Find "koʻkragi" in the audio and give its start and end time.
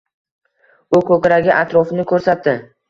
1.11-1.55